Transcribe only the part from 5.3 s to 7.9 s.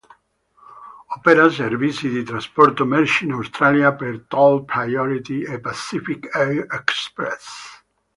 e Pacific Air Express.